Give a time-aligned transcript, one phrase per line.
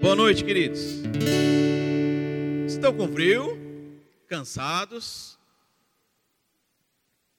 [0.00, 0.80] Boa noite, queridos.
[2.66, 3.58] Estão com frio,
[4.26, 5.38] cansados,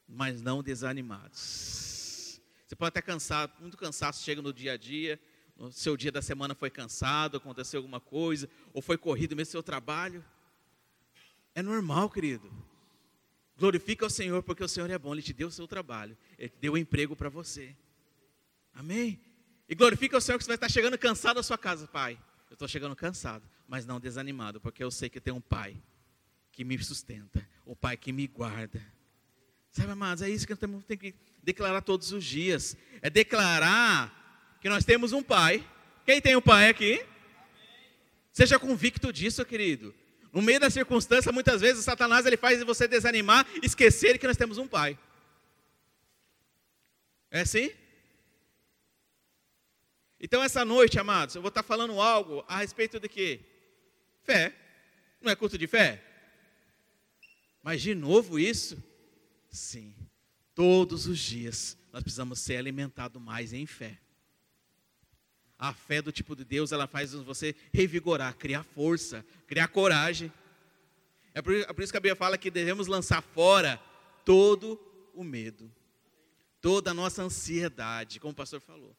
[0.07, 2.39] mas não desanimados.
[2.67, 5.19] Você pode estar cansado, muito cansado, chega no dia a dia,
[5.57, 9.63] no seu dia da semana foi cansado, aconteceu alguma coisa, ou foi corrido mesmo seu
[9.63, 10.23] trabalho.
[11.55, 12.53] É normal, querido.
[13.57, 16.49] Glorifica o Senhor, porque o Senhor é bom, Ele te deu o seu trabalho, Ele
[16.49, 17.75] te deu o um emprego para você.
[18.71, 19.19] Amém?
[19.67, 22.19] E glorifica o Senhor que você vai estar chegando cansado à sua casa, Pai.
[22.51, 25.81] Eu estou chegando cansado, mas não desanimado, porque eu sei que tem um Pai
[26.51, 28.85] que me sustenta, um Pai que me guarda.
[29.71, 32.75] Sabe, amados, é isso que nós temos que declarar todos os dias.
[33.01, 35.65] É declarar que nós temos um Pai.
[36.05, 37.05] Quem tem um Pai aqui?
[38.33, 39.95] Seja convicto disso, querido.
[40.33, 44.57] No meio da circunstância, muitas vezes, Satanás ele faz você desanimar, esquecer que nós temos
[44.57, 44.99] um Pai.
[47.31, 47.71] É assim?
[50.23, 53.39] Então, essa noite, amados, eu vou estar falando algo a respeito de quê?
[54.23, 54.55] Fé.
[55.19, 56.03] Não é culto de fé?
[57.63, 58.81] Mas, de novo, isso?
[59.49, 59.95] Sim.
[60.53, 63.97] Todos os dias nós precisamos ser alimentados mais em fé.
[65.57, 70.31] A fé do tipo de Deus, ela faz você revigorar, criar força, criar coragem.
[71.33, 73.81] É por, é por isso que a Bíblia fala que devemos lançar fora
[74.23, 74.79] todo
[75.15, 75.71] o medo,
[76.61, 78.95] toda a nossa ansiedade, como o pastor falou.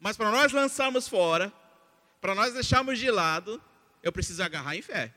[0.00, 1.52] Mas para nós lançarmos fora,
[2.20, 3.62] para nós deixarmos de lado,
[4.02, 5.14] eu preciso agarrar em fé.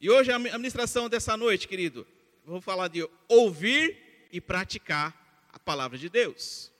[0.00, 2.06] E hoje a ministração dessa noite, querido,
[2.44, 6.70] vou falar de ouvir e praticar a palavra de Deus.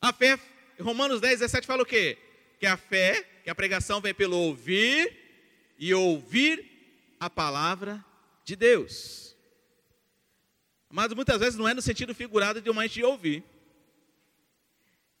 [0.00, 0.38] A fé,
[0.80, 2.18] Romanos 10, 17 fala o quê?
[2.58, 8.04] Que a fé, que a pregação vem pelo ouvir e ouvir a palavra
[8.44, 9.35] de Deus.
[10.90, 13.44] Mas muitas vezes não é no sentido figurado de uma gente ouvir.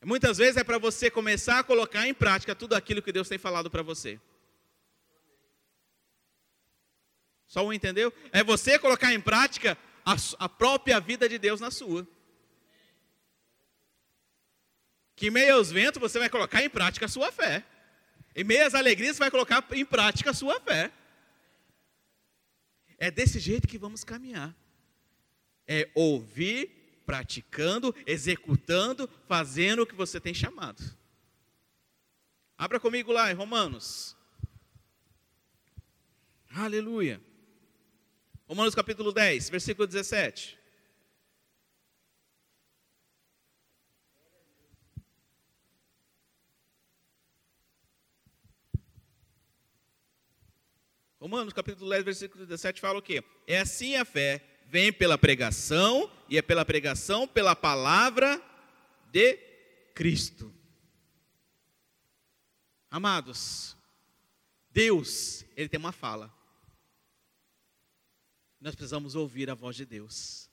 [0.04, 3.38] Muitas vezes é para você começar a colocar em prática tudo aquilo que Deus tem
[3.38, 4.20] falado para você.
[7.46, 8.12] Só um entendeu?
[8.30, 12.06] É você colocar em prática a, a própria vida de Deus na sua.
[15.16, 17.64] Que em meio aos ventos você vai colocar em prática a sua fé.
[18.34, 20.92] Em meio às alegrias você vai colocar em prática a sua fé.
[22.98, 24.54] É desse jeito que vamos caminhar
[25.66, 30.82] é ouvir, praticando, executando, fazendo o que você tem chamado.
[32.58, 34.16] Abra comigo lá em Romanos.
[36.50, 37.20] Aleluia.
[38.48, 40.58] Romanos capítulo 10, versículo 17.
[51.20, 53.22] Romanos capítulo 10, versículo 17 fala o quê?
[53.46, 58.40] É assim a fé vem pela pregação, e é pela pregação, pela palavra
[59.10, 59.36] de
[59.94, 60.52] Cristo.
[62.90, 63.76] Amados,
[64.70, 66.34] Deus, Ele tem uma fala.
[68.60, 70.50] Nós precisamos ouvir a voz de Deus.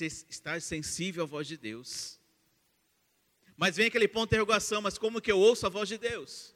[0.00, 2.18] Estar sensível à voz de Deus.
[3.56, 6.54] Mas vem aquele ponto de interrogação, mas como que eu ouço a voz de Deus?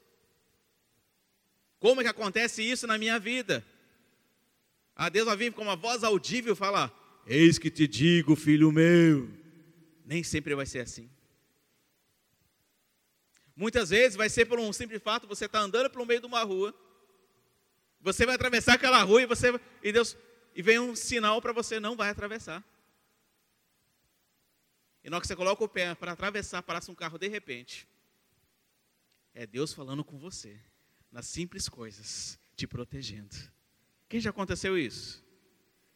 [1.79, 3.65] Como é que acontece isso na minha vida?
[5.01, 6.93] A Deus vai vir com uma voz audível falar:
[7.25, 9.27] Eis que te digo, filho meu.
[10.05, 11.09] Nem sempre vai ser assim.
[13.55, 16.43] Muitas vezes vai ser por um simples fato, você está andando pelo meio de uma
[16.43, 16.71] rua,
[17.99, 20.15] você vai atravessar aquela rua e você e Deus
[20.53, 22.63] e vem um sinal para você não vai atravessar.
[25.03, 27.87] E na hora que você coloca o pé para atravessar, passa um carro de repente.
[29.33, 30.59] É Deus falando com você,
[31.11, 33.35] nas simples coisas, te protegendo.
[34.11, 35.23] Quem já aconteceu isso?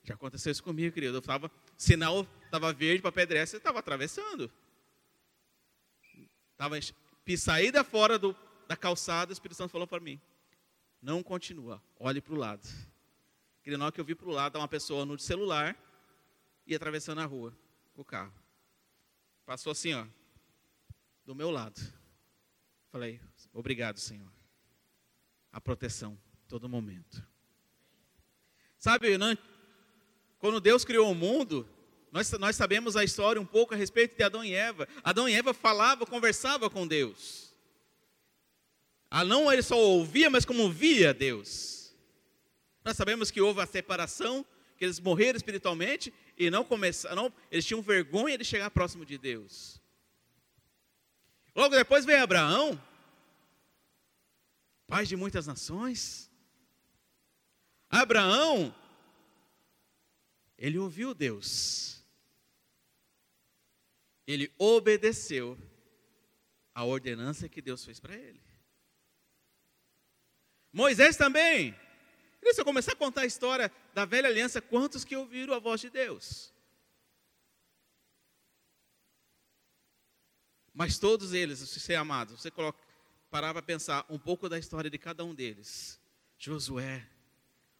[0.01, 1.17] Já aconteceu isso comigo, querido.
[1.17, 4.49] Eu estava, sinal estava verde para pedestre, eu estava atravessando.
[6.53, 6.77] Estava
[7.37, 8.33] saída fora do,
[8.69, 10.17] da calçada, o Espírito Santo falou para mim:
[11.01, 12.65] não continua, olhe para o lado.
[13.61, 15.77] Querido, na hora que eu vi para o lado, uma pessoa no celular
[16.65, 17.53] e atravessando a rua
[17.93, 18.33] com o carro.
[19.45, 20.07] Passou assim, ó,
[21.25, 21.81] do meu lado.
[22.93, 23.19] Falei,
[23.51, 24.31] obrigado, Senhor.
[25.51, 26.17] A proteção,
[26.47, 27.34] todo momento.
[28.85, 29.35] Sabe, né?
[30.37, 31.67] quando Deus criou o mundo,
[32.11, 34.87] nós, nós sabemos a história um pouco a respeito de Adão e Eva.
[35.03, 37.51] Adão e Eva falavam, conversavam com Deus.
[39.09, 41.95] Ah, não ele só ouvia, mas como via Deus.
[42.83, 44.45] Nós sabemos que houve a separação,
[44.77, 49.81] que eles morreram espiritualmente e não começaram, eles tinham vergonha de chegar próximo de Deus.
[51.55, 52.79] Logo depois veio Abraão,
[54.85, 56.24] pai de muitas nações.
[57.89, 58.73] Abraão,
[60.57, 62.03] ele ouviu Deus,
[64.25, 65.57] ele obedeceu
[66.73, 68.41] a ordenança que Deus fez para ele.
[70.73, 71.73] Moisés também.
[72.53, 75.81] Se eu começar a contar a história da velha aliança, quantos que ouviram a voz
[75.81, 76.53] de Deus?
[80.73, 82.77] Mas todos eles, se ser amados, você coloca,
[83.31, 85.99] parar para pensar um pouco da história de cada um deles.
[86.37, 87.09] Josué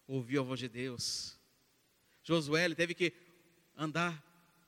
[0.06, 1.38] ouviu a voz de Deus.
[2.22, 3.12] Josué teve que
[3.76, 4.22] andar,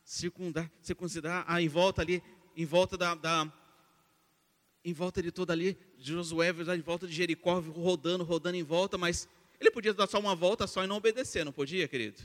[0.05, 2.23] circundar, circuncidar ah, em volta ali,
[2.57, 3.53] em volta da, da
[4.85, 9.29] em volta de toda ali, Josué em volta de Jericó, rodando, rodando em volta, mas
[9.61, 12.23] ele podia dar só uma volta só e não obedecer, não podia, querido?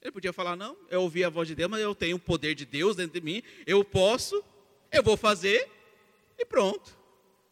[0.00, 2.54] Ele podia falar, não, eu ouvi a voz de Deus, mas eu tenho o poder
[2.54, 4.42] de Deus dentro de mim, eu posso,
[4.90, 5.70] eu vou fazer,
[6.36, 6.98] e pronto.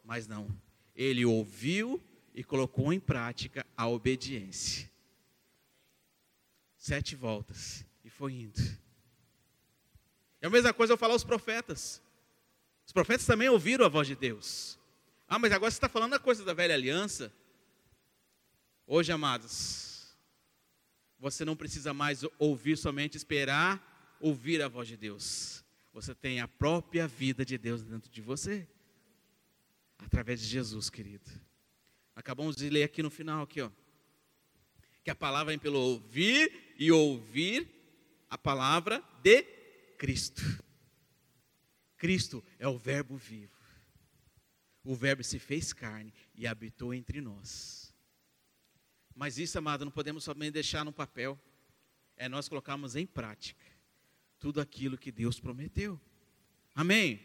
[0.03, 0.49] Mas não,
[0.97, 2.03] ele ouviu
[2.35, 4.91] e colocou em prática a obediência.
[6.77, 8.61] Sete voltas, e foi indo.
[10.41, 12.03] É a mesma coisa eu falar aos profetas.
[12.87, 14.79] Os profetas também ouviram a voz de Deus.
[15.29, 17.32] Ah, mas agora você está falando a coisa da velha aliança.
[18.87, 20.17] Hoje, amados,
[21.19, 23.91] você não precisa mais ouvir somente esperar
[24.21, 25.65] ouvir a voz de Deus.
[25.93, 28.69] Você tem a própria vida de Deus dentro de você.
[29.99, 31.31] Através de Jesus, querido.
[32.20, 33.70] Acabamos de ler aqui no final, aqui, ó.
[35.02, 37.67] Que a palavra vem pelo ouvir e ouvir
[38.28, 39.43] a palavra de
[39.96, 40.43] Cristo.
[41.96, 43.58] Cristo é o Verbo vivo.
[44.84, 47.90] O Verbo se fez carne e habitou entre nós.
[49.16, 51.40] Mas isso, amado, não podemos somente deixar no papel.
[52.19, 53.64] É nós colocarmos em prática
[54.38, 55.99] tudo aquilo que Deus prometeu.
[56.75, 57.25] Amém?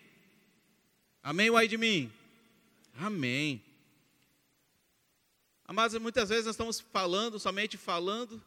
[1.22, 2.10] Amém, uai de mim?
[2.94, 3.62] Amém.
[5.68, 8.42] Amados, muitas vezes nós estamos falando, somente falando,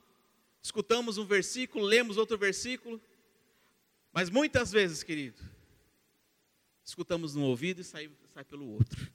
[0.62, 3.00] escutamos um versículo, lemos outro versículo,
[4.12, 5.42] mas muitas vezes, querido,
[6.84, 9.10] escutamos no ouvido e sai, sai pelo outro.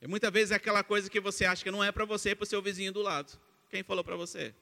[0.00, 2.34] E muitas vezes é aquela coisa que você acha que não é para você, é
[2.36, 3.36] para o seu vizinho do lado.
[3.68, 4.54] Quem falou para você?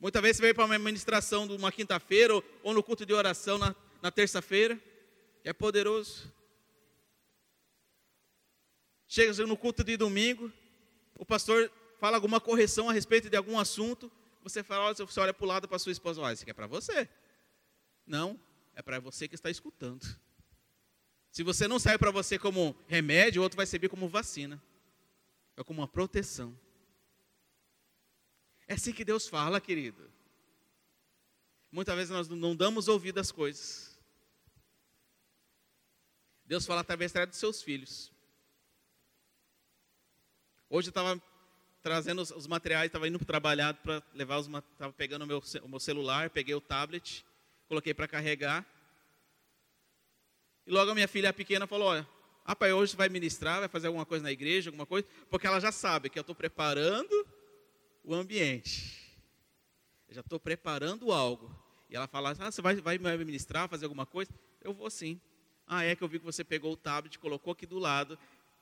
[0.00, 3.12] Muitas vezes você veio para uma ministração de uma quinta-feira ou, ou, no culto de
[3.12, 4.80] oração na, na terça-feira,
[5.44, 6.32] é poderoso.
[9.12, 10.52] Chega no culto de domingo,
[11.18, 11.68] o pastor
[11.98, 14.08] fala alguma correção a respeito de algum assunto,
[14.40, 16.68] você fala, você olha para o lado para sua esposa, olha, isso aqui é para
[16.68, 17.08] você.
[18.06, 18.38] Não,
[18.72, 20.06] é para você que está escutando.
[21.32, 24.62] Se você não serve para você como remédio, o outro vai servir como vacina.
[25.56, 26.56] É como uma proteção.
[28.68, 30.08] É assim que Deus fala, querido.
[31.72, 33.98] Muitas vezes nós não damos ouvido às coisas.
[36.44, 38.12] Deus fala através dos seus filhos.
[40.72, 41.20] Hoje eu estava
[41.82, 45.80] trazendo os, materiais, estava indo trabalhar para levar os estava pegando o meu, o meu
[45.80, 47.24] celular, peguei o tablet
[47.70, 48.66] coloquei para carregar.
[50.66, 52.08] E logo a minha filha pequena falou: Olha,
[52.44, 55.60] ah, pai, hoje vai ministrar, vai fazer alguma coisa na igreja, alguma coisa, porque ela
[55.60, 57.26] já sabe que eu estou preparando
[58.02, 58.98] o ambiente.
[60.08, 61.52] Eu já estou preparando algo.
[61.88, 64.32] E ela fala: Ah, você vai, vai ministrar, fazer alguma coisa?
[64.60, 65.20] Eu vou sim.
[65.64, 68.18] Ah, é que eu vi que você pegou o tablet, colocou aqui do lado.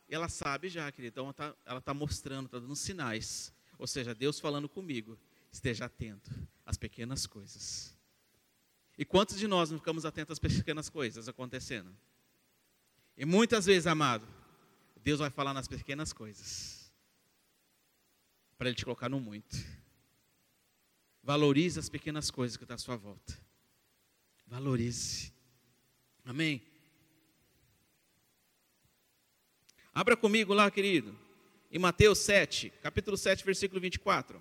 [0.08, 1.20] Ela sabe já, querida.
[1.20, 1.34] Então
[1.66, 3.52] ela está tá mostrando, está dando sinais.
[3.78, 5.18] Ou seja, Deus falando comigo.
[5.52, 6.30] Esteja atento
[6.64, 7.96] às pequenas coisas.
[8.96, 11.94] E quantos de nós não ficamos atentos às pequenas coisas acontecendo?
[13.16, 14.26] E muitas vezes, amado,
[15.02, 16.92] Deus vai falar nas pequenas coisas.
[18.56, 19.56] Para Ele te colocar no muito.
[21.22, 23.38] Valorize as pequenas coisas que estão à sua volta.
[24.46, 25.32] Valorize.
[26.24, 26.62] Amém?
[29.98, 31.12] Abra comigo lá, querido.
[31.72, 34.40] Em Mateus 7, capítulo 7, versículo 24.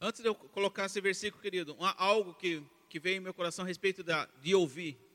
[0.00, 3.68] Antes de eu colocar esse versículo, querido, algo que, que veio em meu coração a
[3.68, 5.07] respeito da, de ouvir.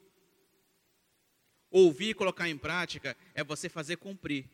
[1.75, 4.47] Ouvir e colocar em prática é você fazer cumprir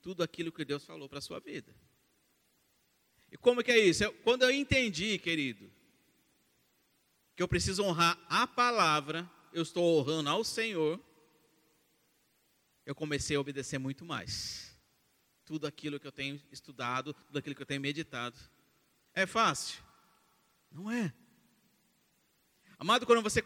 [0.00, 1.74] tudo aquilo que Deus falou para a sua vida.
[3.32, 4.04] E como que é isso?
[4.04, 5.68] Eu, quando eu entendi, querido,
[7.34, 11.00] que eu preciso honrar a palavra, eu estou honrando ao Senhor,
[12.86, 14.78] eu comecei a obedecer muito mais.
[15.44, 18.38] Tudo aquilo que eu tenho estudado, tudo aquilo que eu tenho meditado.
[19.12, 19.82] É fácil?
[20.70, 21.12] Não é.
[22.78, 23.42] Amado, quando você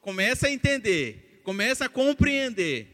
[0.00, 2.86] começa a entender, começa a compreender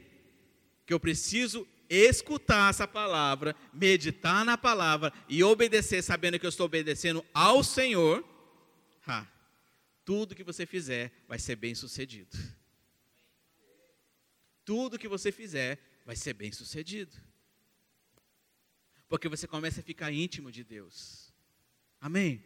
[0.87, 6.65] que eu preciso escutar essa palavra, meditar na palavra e obedecer, sabendo que eu estou
[6.65, 8.25] obedecendo ao Senhor,
[9.07, 9.27] ha,
[10.07, 12.35] tudo que você fizer vai ser bem sucedido.
[14.65, 17.15] Tudo que você fizer vai ser bem sucedido.
[19.07, 21.31] Porque você começa a ficar íntimo de Deus.
[22.01, 22.43] Amém?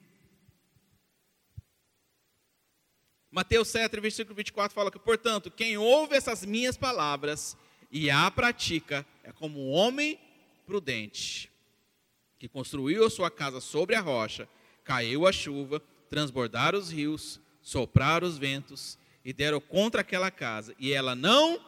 [3.33, 7.57] Mateus 7, versículo 24 fala que, portanto, quem ouve essas minhas palavras
[7.91, 10.19] e a pratica é como um homem
[10.67, 11.49] prudente,
[12.41, 14.49] que construiu a sua casa sobre a rocha,
[14.83, 20.93] caiu a chuva, transbordaram os rios, sopraram os ventos e deram contra aquela casa, e
[20.93, 21.61] ela não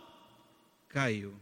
[0.88, 1.32] caiu,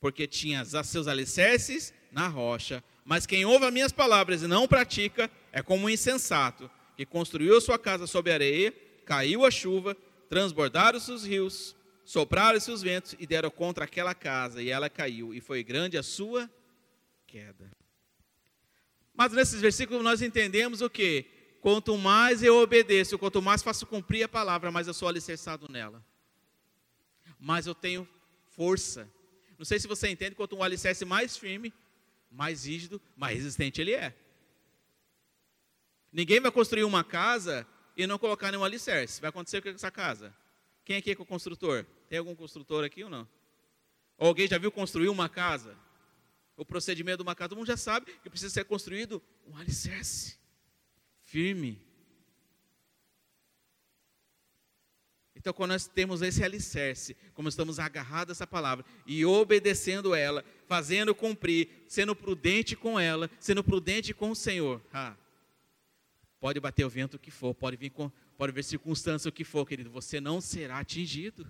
[0.00, 2.82] porque tinha seus alicerces na rocha.
[3.04, 7.58] Mas quem ouve as minhas palavras e não pratica é como um insensato, que construiu
[7.58, 8.72] a sua casa sobre areia
[9.04, 9.96] caiu a chuva,
[10.28, 15.40] transbordaram-se os rios, sopraram-se os ventos e deram contra aquela casa, e ela caiu, e
[15.40, 16.50] foi grande a sua
[17.26, 17.70] queda.
[19.14, 21.26] Mas nesses versículos nós entendemos o que?
[21.60, 26.04] Quanto mais eu obedeço, quanto mais faço cumprir a palavra, mais eu sou alicerçado nela.
[27.38, 28.08] Mais eu tenho
[28.50, 29.08] força.
[29.58, 31.72] Não sei se você entende, quanto um alicerce mais firme,
[32.30, 34.14] mais rígido, mais resistente ele é.
[36.12, 39.20] Ninguém vai construir uma casa e não colocar nenhum alicerce.
[39.20, 40.34] Vai acontecer o que com essa casa?
[40.84, 41.84] Quem aqui é o construtor?
[42.08, 43.28] Tem algum construtor aqui ou não?
[44.18, 45.76] Ou alguém já viu construir uma casa?
[46.56, 50.36] O procedimento de uma casa, todo mundo já sabe que precisa ser construído um alicerce
[51.22, 51.80] firme.
[55.34, 60.44] Então, quando nós temos esse alicerce, como estamos agarrados a essa palavra e obedecendo ela,
[60.68, 65.16] fazendo cumprir, sendo prudente com ela, sendo prudente com o Senhor, ah,
[66.42, 69.64] Pode bater o vento que for, pode vir com, pode ver circunstância o que for,
[69.64, 71.46] querido, você não será atingido.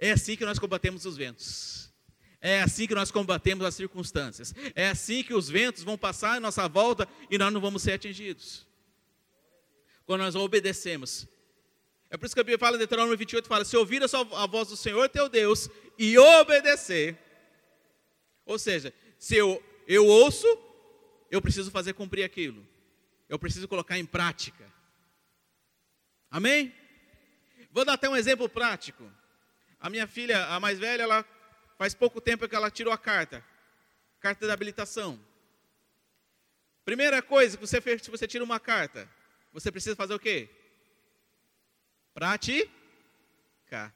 [0.00, 1.94] É assim que nós combatemos os ventos.
[2.40, 4.52] É assim que nós combatemos as circunstâncias.
[4.74, 7.92] É assim que os ventos vão passar em nossa volta e nós não vamos ser
[7.92, 8.66] atingidos.
[10.04, 11.28] Quando nós obedecemos.
[12.10, 14.42] É por isso que a Bíblia fala em Deuteronômio 28, fala, se ouvir a, sua,
[14.42, 17.16] a voz do Senhor teu Deus e obedecer.
[18.44, 20.65] Ou seja, se eu, eu ouço,
[21.36, 22.66] eu preciso fazer cumprir aquilo.
[23.28, 24.64] Eu preciso colocar em prática.
[26.30, 26.74] Amém?
[27.70, 29.10] Vou dar até um exemplo prático.
[29.78, 31.24] A minha filha, a mais velha, ela
[31.76, 33.44] faz pouco tempo que ela tirou a carta,
[34.18, 35.20] carta de habilitação.
[36.84, 39.08] Primeira coisa que você fez, se você tira uma carta,
[39.52, 40.48] você precisa fazer o quê?
[42.14, 43.94] Praticar.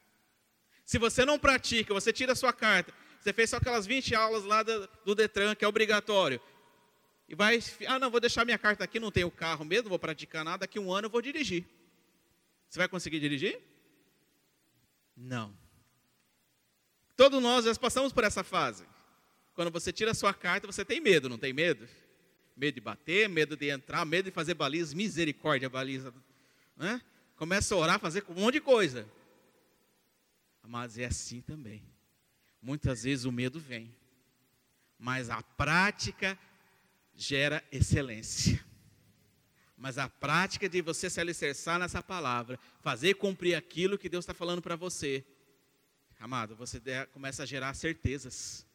[0.85, 4.43] Se você não pratica, você tira a sua carta, você fez só aquelas 20 aulas
[4.43, 6.39] lá do, Detran, que é obrigatório
[7.31, 10.43] e vai, ah, não, vou deixar minha carta aqui, não tenho carro mesmo, vou praticar
[10.43, 11.65] nada, daqui um ano eu vou dirigir.
[12.67, 13.57] Você vai conseguir dirigir?
[15.15, 15.57] Não.
[17.15, 18.85] Todos nós já passamos por essa fase.
[19.53, 21.87] Quando você tira a sua carta, você tem medo, não tem medo?
[22.53, 26.13] Medo de bater, medo de entrar, medo de fazer baliza, misericórdia, baliza.
[26.75, 27.01] Né?
[27.37, 29.07] Começa a orar, fazer um monte de coisa.
[30.67, 31.81] Mas é assim também.
[32.61, 33.89] Muitas vezes o medo vem.
[34.99, 36.37] Mas a prática
[37.21, 38.59] gera excelência.
[39.77, 44.33] Mas a prática de você se alicerçar nessa palavra, fazer cumprir aquilo que Deus está
[44.33, 45.23] falando para você,
[46.19, 46.81] amado, você
[47.13, 48.65] começa a gerar certezas.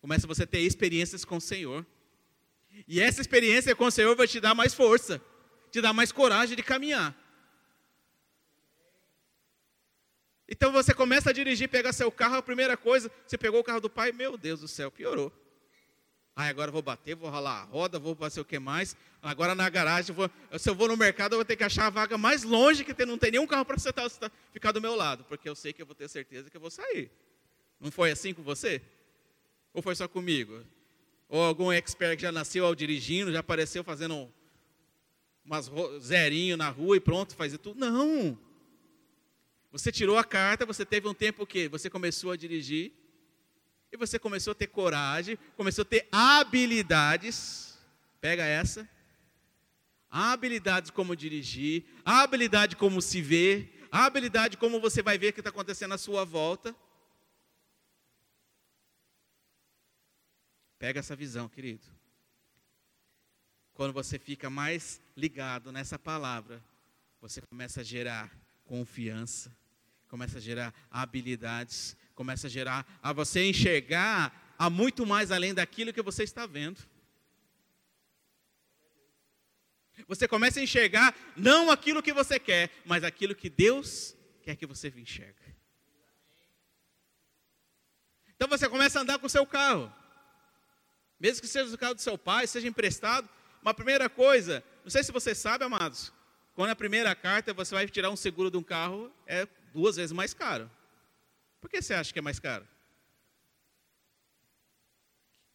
[0.00, 1.84] Começa você a ter experiências com o Senhor.
[2.86, 5.20] E essa experiência com o Senhor vai te dar mais força,
[5.70, 7.16] te dar mais coragem de caminhar.
[10.46, 13.80] Então você começa a dirigir, pegar seu carro, a primeira coisa, você pegou o carro
[13.80, 15.32] do pai, meu Deus do céu, piorou.
[16.40, 18.96] Ah, agora vou bater, vou ralar a roda, vou fazer o que mais.
[19.20, 21.90] Agora na garagem, vou, se eu vou no mercado, eu vou ter que achar a
[21.90, 23.90] vaga mais longe que não tem nenhum carro para você
[24.50, 26.70] ficar do meu lado, porque eu sei que eu vou ter certeza que eu vou
[26.70, 27.10] sair.
[27.78, 28.80] Não foi assim com você?
[29.74, 30.64] Ou foi só comigo?
[31.28, 34.26] Ou algum expert que já nasceu ao dirigindo, já apareceu fazendo
[35.44, 35.70] umas
[36.00, 37.78] zerinho na rua e pronto, faz tudo?
[37.78, 38.38] Não.
[39.70, 42.92] Você tirou a carta, você teve um tempo que você começou a dirigir,
[43.92, 47.78] e você começou a ter coragem, começou a ter habilidades.
[48.20, 48.88] Pega essa.
[50.08, 55.50] Habilidades como dirigir, habilidade como se ver, habilidade como você vai ver o que está
[55.50, 56.74] acontecendo à sua volta.
[60.78, 61.86] Pega essa visão, querido.
[63.74, 66.62] Quando você fica mais ligado nessa palavra,
[67.20, 68.30] você começa a gerar
[68.64, 69.54] confiança,
[70.10, 75.92] começa a gerar habilidades, começa a gerar a você enxergar a muito mais além daquilo
[75.92, 76.80] que você está vendo.
[80.08, 84.66] Você começa a enxergar não aquilo que você quer, mas aquilo que Deus quer que
[84.66, 85.54] você enxergue.
[88.34, 89.92] Então você começa a andar com o seu carro.
[91.20, 93.28] Mesmo que seja o carro do seu pai, seja emprestado,
[93.62, 96.10] Uma primeira coisa, não sei se você sabe, amados,
[96.54, 100.12] quando a primeira carta você vai tirar um seguro de um carro, é duas vezes
[100.12, 100.70] mais caro.
[101.60, 102.66] Por que você acha que é mais caro?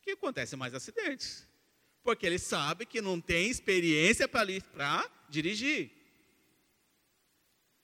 [0.01, 1.47] Que acontece mais acidentes.
[2.03, 5.91] Porque ele sabe que não tem experiência para dirigir.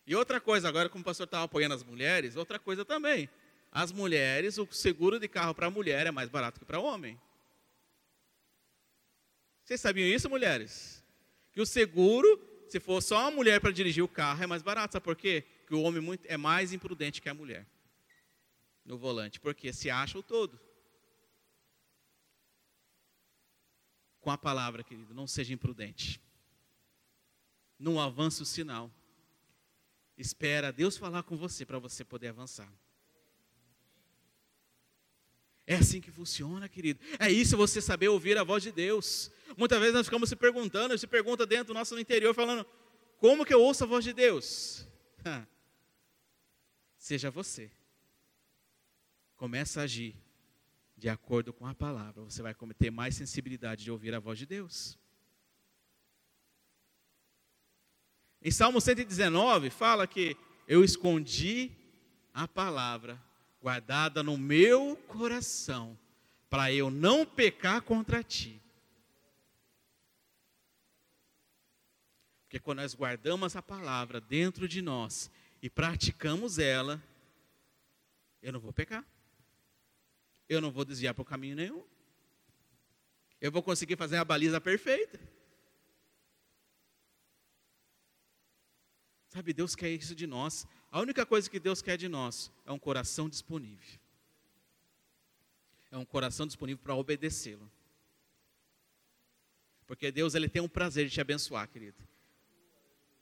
[0.06, 3.30] E outra coisa, agora como o pastor estava apoiando as mulheres, outra coisa também.
[3.72, 6.84] As mulheres, o seguro de carro para a mulher é mais barato que para o
[6.84, 7.20] homem.
[9.64, 11.04] Vocês sabiam isso, mulheres?
[11.54, 14.94] Que o seguro, se for só uma mulher para dirigir o carro, é mais barato.
[14.94, 15.46] Sabe por quê?
[15.72, 17.66] Que o homem é mais imprudente que a mulher
[18.84, 20.60] no volante, porque se acha o todo.
[24.20, 26.22] Com a palavra, querido, não seja imprudente.
[27.80, 28.92] Não avance o sinal.
[30.18, 32.70] Espera Deus falar com você para você poder avançar.
[35.66, 37.00] É assim que funciona, querido.
[37.18, 39.32] É isso você saber ouvir a voz de Deus.
[39.56, 42.66] Muitas vezes nós ficamos se perguntando, se pergunta dentro do nosso interior, falando:
[43.20, 44.86] como que eu ouço a voz de Deus?
[47.02, 47.72] Seja você.
[49.36, 50.16] Começa a agir
[50.96, 52.24] de acordo com a palavra.
[52.24, 55.00] Você vai ter mais sensibilidade de ouvir a voz de Deus.
[58.40, 61.72] Em Salmo 119 fala que eu escondi
[62.32, 63.20] a palavra
[63.60, 65.98] guardada no meu coração,
[66.52, 68.62] para eu não pecar contra ti.
[72.44, 75.32] Porque quando nós guardamos a palavra dentro de nós
[75.62, 77.02] e praticamos ela,
[78.42, 79.06] eu não vou pecar.
[80.50, 81.86] Eu não vou desviar para o caminho nenhum.
[83.40, 85.20] Eu vou conseguir fazer a baliza perfeita.
[89.30, 90.68] Sabe, Deus quer isso de nós.
[90.92, 94.00] A única coisa que Deus quer de nós é um coração disponível.
[95.90, 97.72] É um coração disponível para obedecê-lo.
[99.88, 102.11] Porque Deus ele tem um prazer de te abençoar, querido.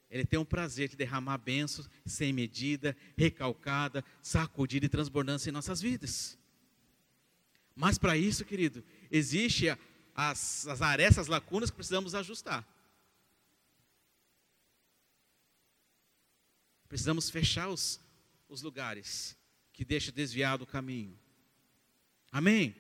[0.10, 5.80] Ele tem um prazer de derramar bênçãos sem medida, recalcada, sacudida e transbordando em nossas
[5.82, 6.38] vidas.
[7.76, 9.68] Mas para isso, querido, existe
[10.16, 12.68] as, as arestas, lacunas que precisamos ajustar.
[16.88, 18.02] Precisamos fechar os,
[18.50, 19.38] os lugares
[19.72, 21.18] que deixam desviar do caminho.
[22.32, 22.76] Amém?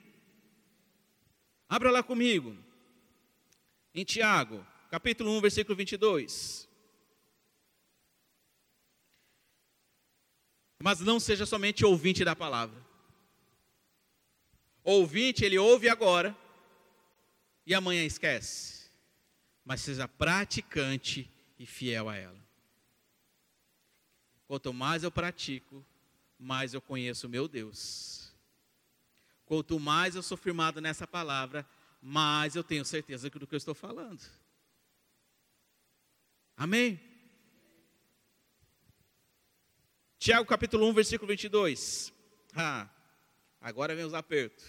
[1.69, 2.57] Abra lá comigo.
[3.93, 6.68] Em Tiago, capítulo 1, versículo 22.
[10.81, 12.81] Mas não seja somente ouvinte da palavra.
[14.83, 16.35] Ouvinte, ele ouve agora
[17.65, 18.89] e amanhã esquece.
[19.65, 22.39] Mas seja praticante e fiel a ela.
[24.47, 25.85] Quanto mais eu pratico,
[26.39, 28.33] mais eu conheço o meu Deus.
[29.45, 31.67] Quanto mais eu sou firmado nessa palavra,
[32.01, 34.21] mais eu tenho certeza do que eu estou falando.
[36.55, 37.08] Amém?
[40.19, 42.11] Tiago capítulo 1, versículo 22.
[42.53, 42.89] Ah,
[43.61, 44.65] agora vem os apertos.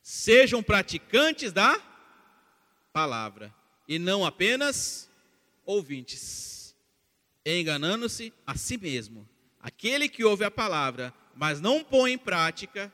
[0.00, 1.78] Sejam praticantes da
[2.90, 3.54] palavra
[3.86, 5.10] e não apenas
[5.66, 6.74] ouvintes
[7.44, 9.28] enganando-se a si mesmo.
[9.60, 12.90] Aquele que ouve a palavra, mas não põe em prática,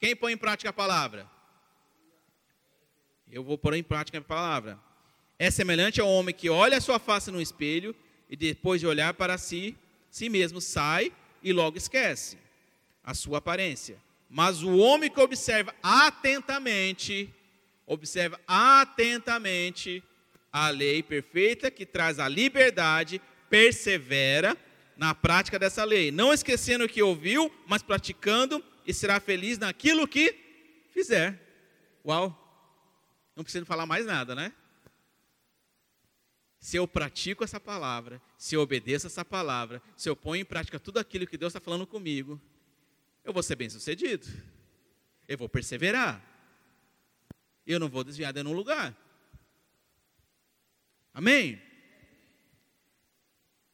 [0.00, 1.30] quem põe em prática a palavra?
[3.30, 4.76] Eu vou pôr em prática a palavra.
[5.38, 7.94] É semelhante ao homem que olha a sua face no espelho
[8.28, 9.76] e depois de olhar para si,
[10.10, 11.12] si mesmo sai
[11.42, 12.38] e logo esquece
[13.02, 13.98] a sua aparência.
[14.28, 17.32] Mas o homem que observa atentamente,
[17.86, 20.02] observa atentamente
[20.52, 24.56] a lei perfeita que traz a liberdade, persevera
[24.96, 30.08] na prática dessa lei, não esquecendo o que ouviu, mas praticando e será feliz naquilo
[30.08, 30.34] que
[30.92, 31.38] fizer.
[32.04, 32.42] Uau!
[33.36, 34.52] Não preciso falar mais nada, né?
[36.66, 40.80] Se eu pratico essa palavra, se eu obedeço essa palavra, se eu ponho em prática
[40.80, 42.42] tudo aquilo que Deus está falando comigo,
[43.22, 44.26] eu vou ser bem sucedido.
[45.28, 46.20] Eu vou perseverar.
[47.64, 48.96] Eu não vou desviar de nenhum lugar.
[51.14, 51.62] Amém?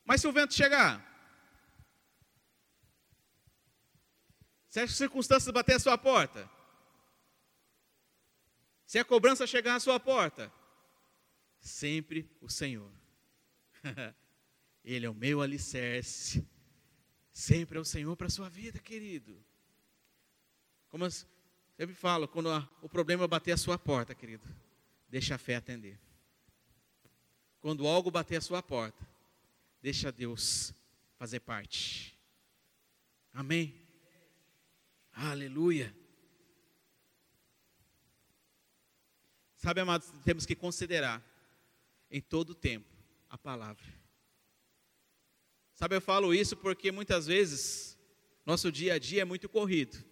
[0.04, 1.00] Mas se o vento chegar,
[4.68, 6.46] se as circunstâncias bater a sua porta,
[8.84, 10.52] se a cobrança chegar à sua porta,
[11.62, 12.92] sempre o Senhor.
[14.84, 16.46] Ele é o meu alicerce.
[17.32, 19.42] Sempre é o Senhor para a sua vida, querido.
[20.90, 22.50] Como eu sempre falo, quando
[22.82, 24.46] o problema bater a sua porta, querido,
[25.08, 25.98] deixa a fé atender.
[27.60, 29.10] Quando algo bater a sua porta,
[29.82, 30.72] Deixa Deus
[31.18, 32.16] fazer parte.
[33.32, 33.74] Amém?
[35.12, 35.92] Aleluia.
[39.56, 41.20] Sabe, amados, temos que considerar
[42.12, 42.86] em todo tempo
[43.30, 43.82] a palavra.
[45.72, 47.98] Sabe, eu falo isso porque muitas vezes
[48.44, 50.04] nosso dia a dia é muito corrido.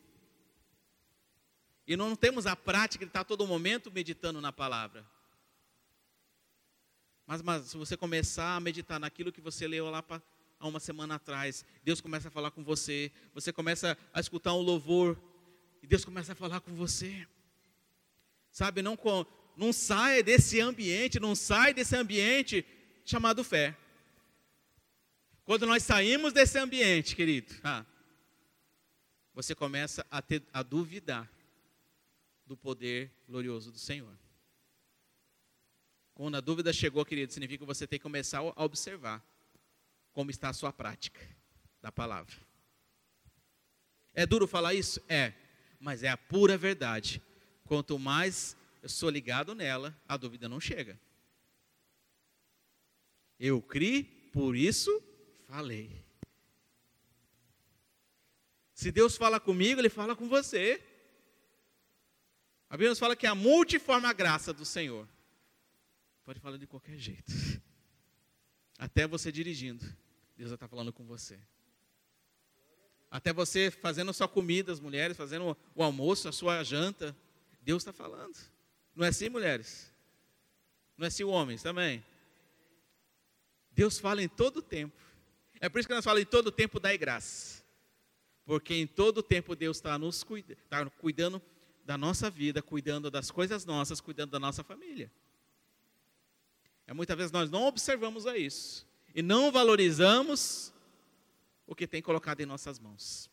[1.86, 5.06] E não temos a prática de estar todo momento meditando na palavra.
[7.26, 10.02] Mas, mas se você começar a meditar naquilo que você leu lá
[10.58, 14.60] há uma semana atrás, Deus começa a falar com você, você começa a escutar um
[14.60, 15.20] louvor,
[15.82, 17.26] e Deus começa a falar com você.
[18.50, 18.96] Sabe, não,
[19.60, 22.64] não saia desse ambiente, não sai desse ambiente
[23.04, 23.76] chamado fé.
[25.44, 27.84] Quando nós saímos desse ambiente, querido, ah,
[29.34, 31.30] você começa a, ter, a duvidar
[32.46, 34.18] do poder glorioso do Senhor.
[36.14, 39.22] Quando a dúvida chegou, querido, significa que você tem que começar a observar
[40.10, 41.20] como está a sua prática
[41.82, 42.34] da palavra.
[44.14, 45.02] É duro falar isso?
[45.06, 45.34] É,
[45.78, 47.20] mas é a pura verdade.
[47.66, 50.98] Quanto mais eu sou ligado nela, a dúvida não chega.
[53.38, 55.02] Eu criei, por isso
[55.46, 56.04] falei.
[58.74, 60.82] Se Deus fala comigo, Ele fala com você.
[62.68, 65.08] A Bíblia nos fala que é a multiforme graça do Senhor.
[66.24, 67.32] Pode falar de qualquer jeito.
[68.78, 69.84] Até você dirigindo,
[70.36, 71.38] Deus está falando com você.
[73.10, 77.14] Até você fazendo a sua comida, as mulheres, fazendo o almoço, a sua janta,
[77.60, 78.38] Deus está falando.
[78.94, 79.92] Não é assim, mulheres?
[80.96, 82.04] Não é assim, homens também?
[83.72, 84.96] Deus fala em todo tempo.
[85.60, 87.62] É por isso que nós falamos em todo tempo dai graça.
[88.44, 91.40] Porque em todo tempo Deus está nos cuida, tá cuidando
[91.84, 95.10] da nossa vida, cuidando das coisas nossas, cuidando da nossa família.
[96.86, 100.72] É muitas vezes nós não observamos a isso e não valorizamos
[101.66, 103.30] o que tem colocado em nossas mãos.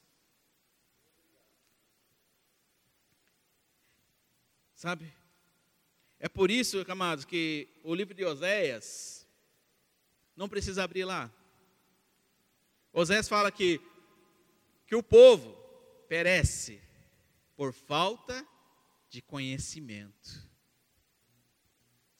[4.75, 5.11] Sabe?
[6.19, 9.27] É por isso, amados, que o livro de Oséias
[10.35, 11.31] não precisa abrir lá.
[12.91, 13.79] Oséias fala que,
[14.87, 15.53] que o povo
[16.07, 16.81] perece
[17.55, 18.47] por falta
[19.09, 20.47] de conhecimento.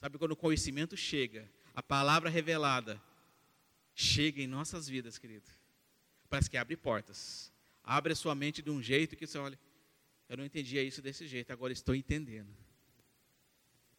[0.00, 3.02] Sabe quando o conhecimento chega, a palavra revelada
[3.94, 5.50] chega em nossas vidas, querido.
[6.30, 7.52] Parece que abre portas.
[7.82, 9.58] Abre a sua mente de um jeito que você olha,
[10.28, 12.54] eu não entendia isso desse jeito, agora estou entendendo.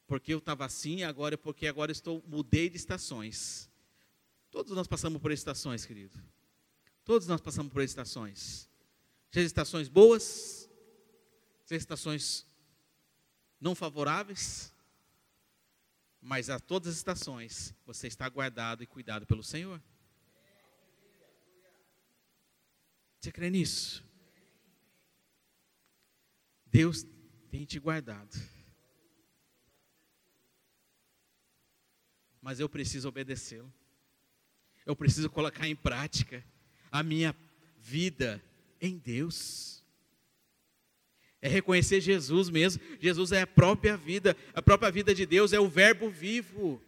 [0.09, 3.69] Porque eu estava assim, agora é porque agora estou mudei de estações.
[4.49, 6.19] Todos nós passamos por estações, querido.
[7.05, 8.67] Todos nós passamos por estações.
[9.31, 10.67] Seja estações boas,
[11.69, 12.43] estações
[13.61, 14.73] não favoráveis,
[16.19, 19.79] mas a todas as estações você está guardado e cuidado pelo Senhor.
[23.19, 24.03] Você crê nisso?
[26.65, 27.05] Deus
[27.51, 28.58] tem te guardado.
[32.41, 33.71] Mas eu preciso obedecê-lo.
[34.85, 36.43] Eu preciso colocar em prática
[36.91, 37.35] a minha
[37.77, 38.43] vida
[38.81, 39.79] em Deus
[41.41, 42.81] é reconhecer Jesus mesmo.
[42.99, 46.81] Jesus é a própria vida, a própria vida de Deus é o Verbo vivo.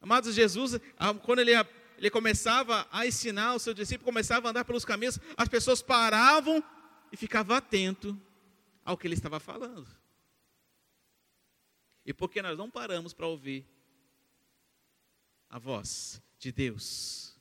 [0.00, 0.78] Amados, Jesus,
[1.22, 1.52] quando ele,
[1.96, 6.62] ele começava a ensinar, os seus discípulos começavam a andar pelos caminhos, as pessoas paravam
[7.10, 8.14] e ficavam atentos
[8.84, 9.86] ao que ele estava falando.
[12.04, 13.66] E porque nós não paramos para ouvir
[15.48, 17.34] a voz de Deus,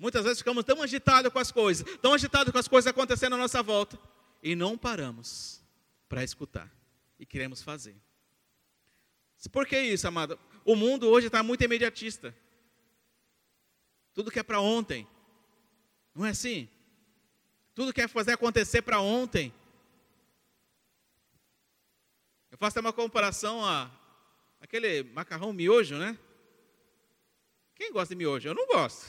[0.00, 3.36] Muitas vezes ficamos tão agitados com as coisas, tão agitados com as coisas acontecendo à
[3.36, 4.00] nossa volta,
[4.42, 5.62] e não paramos
[6.08, 6.74] para escutar
[7.18, 7.94] e queremos fazer.
[9.52, 10.38] Por que isso, amado?
[10.64, 12.34] O mundo hoje está muito imediatista.
[14.14, 15.06] Tudo quer para ontem.
[16.14, 16.66] Não é assim?
[17.74, 19.52] Tudo quer fazer acontecer para ontem.
[22.50, 23.90] Eu faço até uma comparação a
[24.60, 26.18] aquele macarrão miojo, né?
[27.74, 28.48] Quem gosta de miojo?
[28.48, 29.06] Eu não gosto.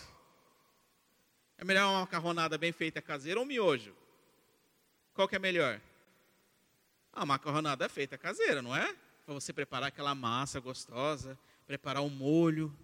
[1.57, 3.95] É melhor uma macarronada bem feita caseira ou um miojo?
[5.13, 5.79] Qual que é melhor?
[7.13, 8.95] A macarronada é feita caseira, não é?
[9.25, 11.37] Para você preparar aquela massa gostosa,
[11.67, 12.75] preparar um molho.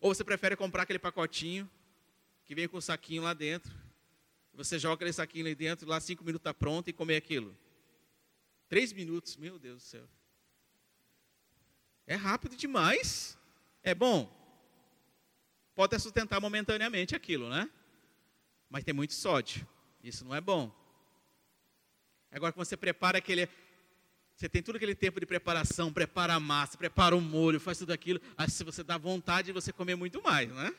[0.00, 1.68] Ou você prefere comprar aquele pacotinho
[2.44, 3.72] que vem com o saquinho lá dentro.
[4.54, 7.56] Você joga aquele saquinho lá dentro, lá cinco minutos está pronto e comer aquilo.
[8.68, 10.08] Três minutos, meu Deus do céu.
[12.06, 13.38] É rápido demais.
[13.82, 14.30] É bom.
[15.74, 17.70] Pode sustentar momentaneamente aquilo, né?
[18.72, 19.68] mas tem muito sódio.
[20.02, 20.72] Isso não é bom.
[22.30, 23.46] Agora, quando você prepara aquele.
[24.34, 27.92] Você tem todo aquele tempo de preparação, prepara a massa, prepara o molho, faz tudo
[27.92, 28.18] aquilo.
[28.36, 30.74] Aí você dá vontade de você comer muito mais, né?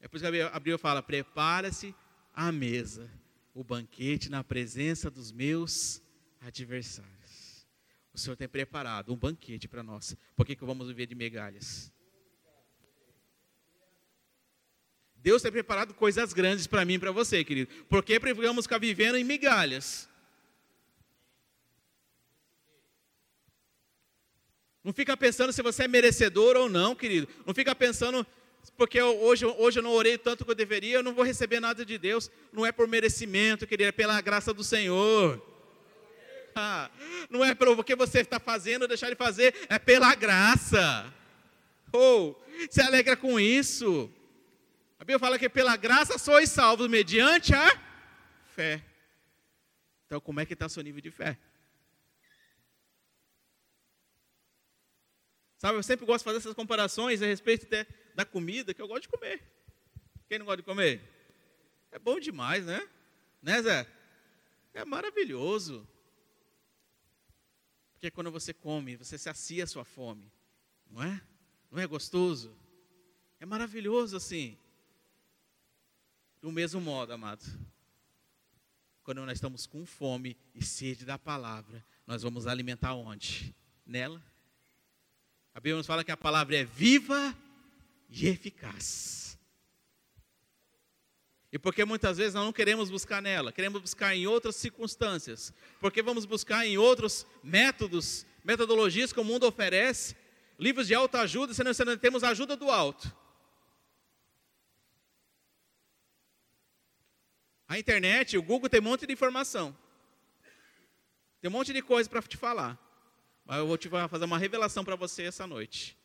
[0.00, 1.94] É por isso que Abril fala: prepara-se
[2.34, 3.08] a mesa,
[3.54, 6.02] o banquete na presença dos meus
[6.40, 7.19] adversários.
[8.12, 10.16] O Senhor tem preparado um banquete para nós.
[10.36, 11.92] Por que, que vamos viver de migalhas?
[15.16, 17.70] Deus tem preparado coisas grandes para mim e para você, querido.
[17.88, 20.08] Por que vamos ficar vivendo em migalhas?
[24.82, 27.28] Não fica pensando se você é merecedor ou não, querido.
[27.46, 28.26] Não fica pensando,
[28.78, 31.84] porque hoje, hoje eu não orei tanto que eu deveria, eu não vou receber nada
[31.84, 32.30] de Deus.
[32.50, 35.40] Não é por merecimento, querido, é pela graça do Senhor.
[36.54, 36.90] Ah,
[37.30, 41.14] não é pelo que você está fazendo ou deixar de fazer, é pela graça.
[41.92, 44.12] Ou, oh, se alegra com isso.
[44.98, 47.80] A Bíblia fala que pela graça sois salvos mediante a
[48.54, 48.84] fé.
[50.06, 51.38] Então, como é que está o seu nível de fé?
[55.56, 58.88] Sabe, eu sempre gosto de fazer essas comparações a respeito de, da comida, que eu
[58.88, 59.42] gosto de comer.
[60.28, 61.00] Quem não gosta de comer?
[61.92, 62.88] É bom demais, né?
[63.42, 63.86] Né, Zé?
[64.74, 65.86] É maravilhoso.
[68.00, 70.32] Porque quando você come, você sacia a sua fome.
[70.90, 71.20] Não é?
[71.70, 72.50] Não é gostoso?
[73.38, 74.56] É maravilhoso assim.
[76.40, 77.44] Do mesmo modo, amado.
[79.02, 83.54] Quando nós estamos com fome e sede da palavra, nós vamos alimentar onde?
[83.84, 84.24] Nela.
[85.54, 87.36] A Bíblia nos fala que a palavra é viva
[88.08, 89.29] e eficaz.
[91.52, 96.00] E porque muitas vezes nós não queremos buscar nela, queremos buscar em outras circunstâncias, porque
[96.00, 100.16] vamos buscar em outros métodos, metodologias que o mundo oferece,
[100.58, 103.12] livros de autoajuda, se não temos ajuda do alto.
[107.66, 109.76] A internet, o Google tem um monte de informação.
[111.40, 112.78] Tem um monte de coisa para te falar.
[113.44, 115.96] Mas eu vou te fazer uma revelação para você essa noite.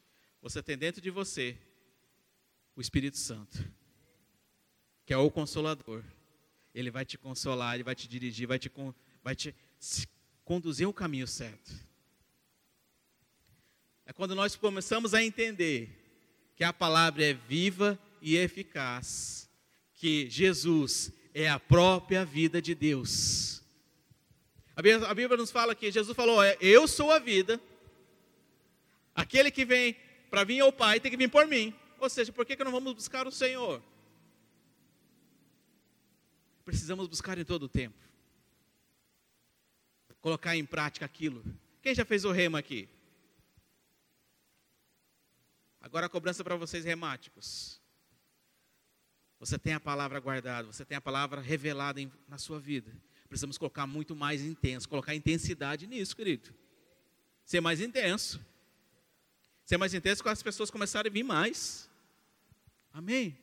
[0.41, 1.58] Você tem dentro de você
[2.75, 3.58] o Espírito Santo,
[5.05, 6.03] que é o Consolador.
[6.73, 8.71] Ele vai te consolar, ele vai te dirigir, vai te,
[9.23, 9.55] vai te
[10.43, 11.71] conduzir o caminho certo.
[14.05, 15.89] É quando nós começamos a entender
[16.55, 19.49] que a palavra é viva e eficaz,
[19.93, 23.63] que Jesus é a própria vida de Deus.
[24.75, 27.59] A Bíblia, a Bíblia nos fala que Jesus falou: é, Eu sou a vida.
[29.15, 29.95] Aquele que vem
[30.29, 31.73] para vir ao Pai tem que vir por mim.
[31.99, 33.81] Ou seja, por que, que não vamos buscar o Senhor?
[36.65, 37.95] Precisamos buscar em todo o tempo.
[40.19, 41.45] Colocar em prática aquilo.
[41.82, 42.89] Quem já fez o rema aqui?
[45.80, 47.80] Agora a cobrança para vocês remáticos.
[49.39, 52.91] Você tem a palavra guardada, você tem a palavra revelada em, na sua vida.
[53.30, 56.51] Precisamos colocar muito mais intenso, colocar intensidade nisso, querido.
[57.45, 58.43] Ser mais intenso.
[59.63, 61.88] Ser mais intenso quando as pessoas começarem a vir mais.
[62.91, 63.38] Amém?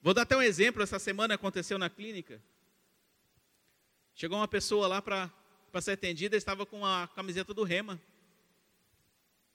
[0.00, 0.82] Vou dar até um exemplo.
[0.82, 2.40] Essa semana aconteceu na clínica.
[4.18, 5.30] Chegou uma pessoa lá para
[5.80, 8.02] ser atendida, estava com a camiseta do Rema.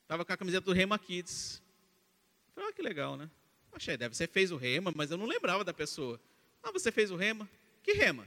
[0.03, 1.61] Estava com a camiseta do Rema Kids.
[2.55, 3.29] Falei, ah, que legal, né?
[3.73, 6.17] Achei, deve ser fez o Rema, mas eu não lembrava da pessoa.
[6.63, 7.49] Ah, você fez o Rema?
[7.83, 8.25] Que Rema?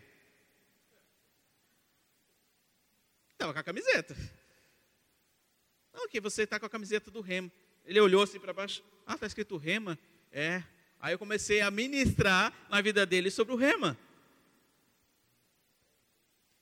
[3.33, 4.14] Estava com a camiseta.
[5.90, 7.51] Não, que você está com a camiseta do Rema.
[7.83, 8.85] Ele olhou assim para baixo.
[9.07, 9.99] Ah, está escrito Rema?
[10.31, 10.62] É.
[11.01, 13.96] Aí eu comecei a ministrar na vida dele sobre o Rema.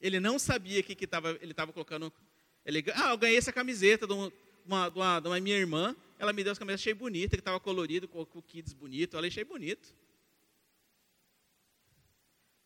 [0.05, 2.13] Ele não sabia que, que tava, ele estava colocando.
[2.63, 4.29] Ele, ah, eu ganhei essa camiseta de uma,
[4.91, 5.97] de, uma, de uma minha irmã.
[6.19, 9.17] Ela me deu essa camiseta, achei bonita, que estava colorido, com, com kids bonito.
[9.17, 9.95] Eu achei bonito.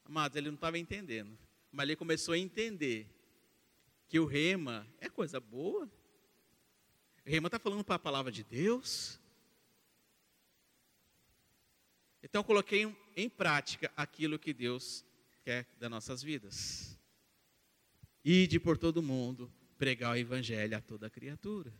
[0.04, 1.38] Amados, ele não estava entendendo.
[1.70, 3.06] Mas ele começou a entender
[4.08, 5.88] que o rema é coisa boa.
[7.24, 9.20] O rema está falando para a palavra de Deus.
[12.20, 15.04] Então, coloquei em prática aquilo que Deus
[15.44, 16.97] quer das nossas vidas.
[18.28, 21.72] Ide por todo mundo, pregar o evangelho a toda criatura.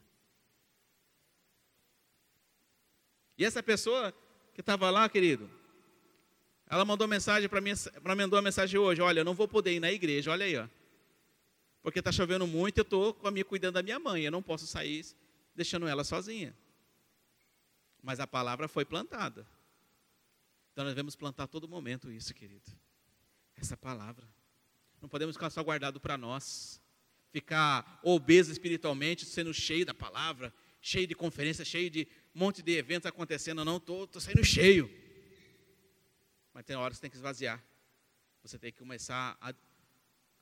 [3.37, 4.12] E essa pessoa
[4.54, 5.50] que estava lá, querido,
[6.66, 9.72] ela mandou mensagem para mim, para mandou uma mensagem hoje, olha, eu não vou poder
[9.72, 10.68] ir na igreja, olha aí, ó
[11.82, 14.42] porque está chovendo muito, eu estou com a minha cuidando da minha mãe, eu não
[14.42, 15.06] posso sair
[15.54, 16.54] deixando ela sozinha.
[18.02, 19.46] Mas a palavra foi plantada.
[20.72, 22.70] Então nós devemos plantar a todo momento isso, querido.
[23.56, 24.28] Essa palavra.
[25.00, 26.80] Não podemos ficar só guardado para nós.
[27.30, 32.72] Ficar obeso espiritualmente, sendo cheio da palavra, cheio de conferências, cheio de um monte de
[32.72, 33.64] eventos acontecendo.
[33.64, 34.90] Não, estou tô, tô saindo cheio.
[36.54, 37.62] Mas tem horas que tem que esvaziar.
[38.42, 39.52] Você tem que começar a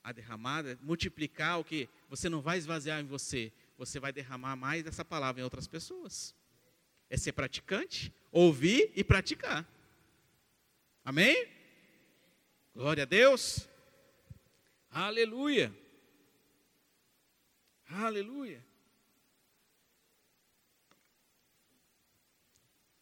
[0.07, 4.81] a derramar, multiplicar o que você não vai esvaziar em você, você vai derramar mais
[4.81, 6.33] dessa palavra em outras pessoas.
[7.09, 9.67] É ser praticante, ouvir e praticar.
[11.03, 11.49] Amém?
[12.73, 13.67] Glória a Deus.
[14.89, 15.73] Aleluia.
[17.89, 18.65] Aleluia.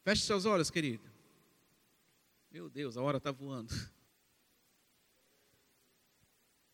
[0.03, 1.09] Feche seus olhos, querido.
[2.51, 3.73] Meu Deus, a hora está voando.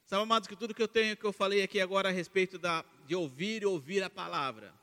[0.05, 2.83] Sabe, amados, que tudo que eu tenho, que eu falei aqui agora a respeito da,
[3.07, 4.73] de ouvir e ouvir a palavra,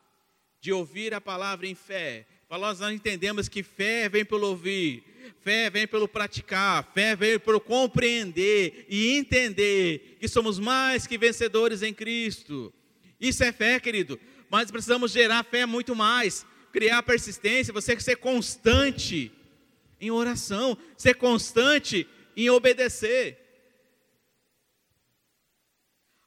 [0.59, 2.27] de ouvir a palavra em fé.
[2.49, 5.03] Nós entendemos que fé vem pelo ouvir,
[5.39, 11.83] fé vem pelo praticar, fé vem pelo compreender e entender que somos mais que vencedores
[11.83, 12.73] em Cristo.
[13.21, 14.19] Isso é fé, querido.
[14.49, 19.31] Mas precisamos gerar fé muito mais, criar persistência, você ser constante
[20.01, 23.37] em oração, ser constante em obedecer.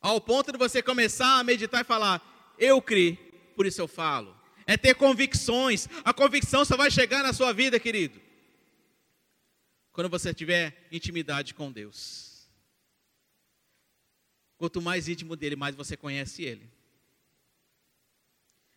[0.00, 3.16] Ao ponto de você começar a meditar e falar: Eu criei,
[3.56, 4.41] por isso eu falo.
[4.66, 5.88] É ter convicções.
[6.04, 8.20] A convicção só vai chegar na sua vida, querido,
[9.92, 12.48] quando você tiver intimidade com Deus.
[14.56, 16.70] Quanto mais íntimo dele, mais você conhece ele.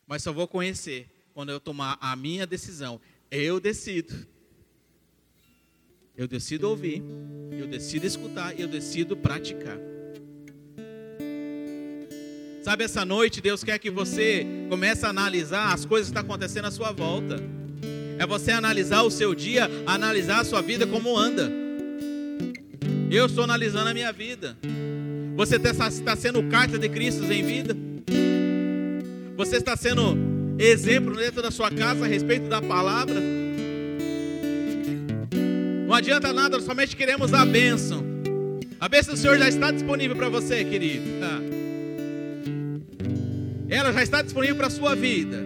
[0.07, 2.99] Mas só vou conhecer quando eu tomar a minha decisão.
[3.29, 4.27] Eu decido.
[6.15, 7.03] Eu decido ouvir,
[7.51, 9.77] eu decido escutar, eu decido praticar.
[12.65, 16.65] Sabe, essa noite Deus quer que você comece a analisar as coisas que estão acontecendo
[16.65, 17.39] à sua volta.
[18.17, 21.47] É você analisar o seu dia, analisar a sua vida como anda.
[23.11, 24.57] Eu estou analisando a minha vida.
[25.35, 27.77] Você está, está sendo carta de Cristo em vida?
[29.37, 30.17] Você está sendo
[30.57, 33.21] exemplo dentro da sua casa a respeito da palavra?
[35.85, 38.03] Não adianta nada, somente queremos a bênção.
[38.79, 41.05] A bênção do Senhor já está disponível para você, querido.
[41.21, 41.64] Ah.
[43.75, 45.37] Ela já está disponível para a sua vida.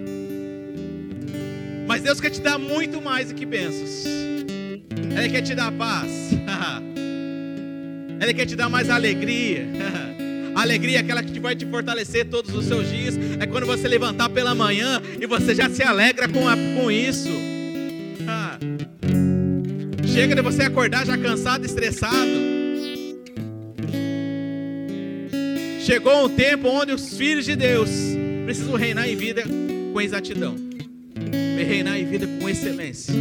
[1.87, 4.05] Mas Deus quer te dar muito mais do que bênçãos.
[5.17, 6.11] Ele quer te dar paz.
[8.21, 9.65] Ele quer te dar mais alegria.
[10.55, 13.17] A alegria é aquela que vai te fortalecer todos os seus dias.
[13.39, 17.29] É quando você levantar pela manhã e você já se alegra com, a, com isso.
[20.13, 22.29] Chega de você acordar já cansado, estressado.
[25.83, 28.18] Chegou um tempo onde os filhos de Deus
[28.49, 29.43] precisam reinar em vida
[29.93, 30.55] com exatidão,
[31.55, 33.13] reinar em vida com excelência.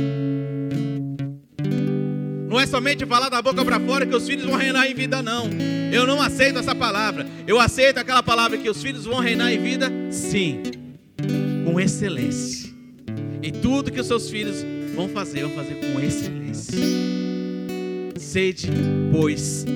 [2.48, 5.22] Não é somente falar da boca para fora que os filhos vão reinar em vida,
[5.22, 5.50] não.
[5.92, 7.26] Eu não aceito essa palavra.
[7.46, 10.62] Eu aceito aquela palavra que os filhos vão reinar em vida, sim,
[11.62, 12.72] com excelência.
[13.42, 14.64] Em tudo que os seus filhos
[14.94, 16.78] vão fazer, vão fazer com excelência.
[18.16, 18.70] Sede,
[19.12, 19.66] pois,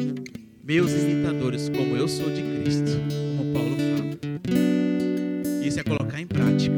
[0.65, 3.22] meus imitadores, como eu sou de Cristo,
[5.83, 6.77] é colocar em prática.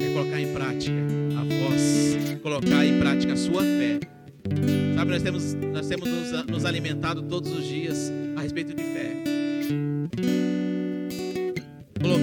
[0.00, 1.08] É colocar em prática
[2.42, 4.00] colocar em prática a sua fé.
[4.94, 9.22] Sabe, nós temos, nós temos nos, nos alimentado todos os dias a respeito de fé.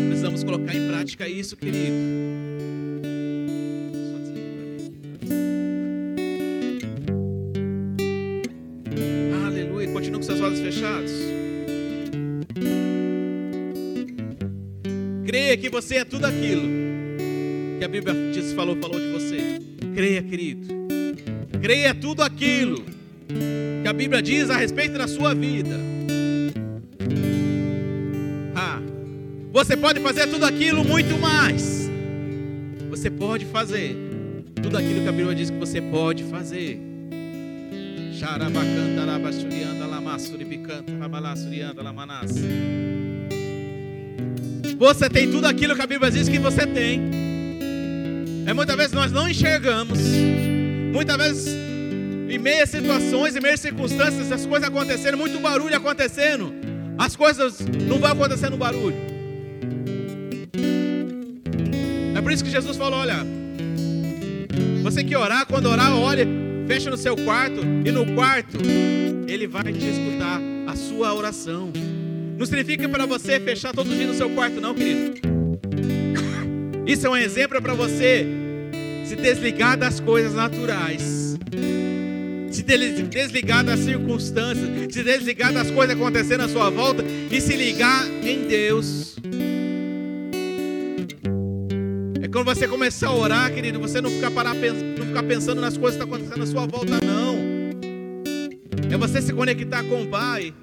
[0.07, 1.93] Precisamos colocar em prática isso, querido.
[9.45, 9.87] Aleluia.
[9.89, 11.34] Continua com seus olhos fechados.
[15.25, 16.69] Creia que você é tudo aquilo
[17.79, 19.59] que a Bíblia diz, falou, falou de você.
[19.95, 20.67] Creia, querido.
[21.59, 22.85] Creia tudo aquilo
[23.81, 25.79] que a Bíblia diz a respeito da sua vida.
[28.55, 28.79] Ah,
[29.51, 31.89] você pode fazer tudo aquilo muito mais.
[32.89, 33.95] Você pode fazer
[34.61, 36.79] tudo aquilo que a Bíblia diz que você pode fazer.
[44.77, 46.99] Você tem tudo aquilo que a Bíblia diz que você tem.
[48.45, 49.99] É muitas vezes nós não enxergamos.
[50.91, 51.55] Muitas vezes,
[52.29, 56.53] em meias situações, em meias circunstâncias, as coisas acontecendo, muito barulho acontecendo.
[56.97, 58.95] As coisas não vão acontecer no barulho.
[62.15, 63.25] É por isso que Jesus falou: olha,
[64.83, 66.27] você que orar, quando orar, olhe,
[66.67, 68.57] fecha no seu quarto, e no quarto,
[69.27, 71.71] Ele vai te escutar a sua oração.
[72.37, 75.13] Não significa para você fechar todo dia no seu quarto, não, querido.
[76.85, 78.27] Isso é um exemplo para você
[79.05, 81.37] se desligar das coisas naturais,
[82.51, 88.05] se desligar das circunstâncias, se desligar das coisas acontecendo à sua volta e se ligar
[88.23, 89.15] em Deus.
[92.21, 95.77] É quando você começar a orar, querido, você não ficar, parar, não ficar pensando nas
[95.77, 97.35] coisas que estão acontecendo à sua volta, não.
[98.91, 100.53] É você se conectar com o Pai.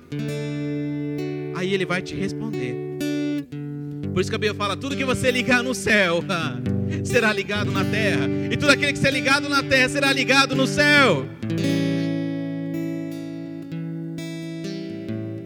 [1.62, 2.74] Aí Ele vai te responder.
[4.12, 6.20] Por isso que a Bíblia fala: tudo que você ligar no céu
[7.04, 10.66] será ligado na terra, e tudo aquilo que ser ligado na terra será ligado no
[10.66, 11.24] céu.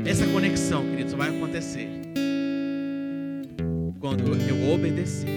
[0.06, 1.86] Essa conexão, queridos, vai acontecer
[4.00, 5.28] quando eu obedecer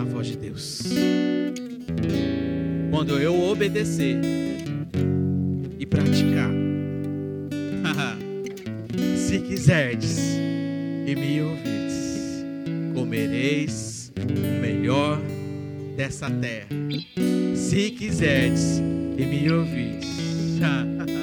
[0.00, 0.82] a voz de Deus.
[2.90, 4.18] Quando eu obedecer
[5.78, 6.67] e praticar.
[9.38, 12.44] Se quiserdes e me ouvirdes,
[12.92, 15.20] comereis o melhor
[15.96, 16.66] dessa terra.
[17.54, 18.82] Se quiserdes
[19.16, 20.08] e me ouvirdes.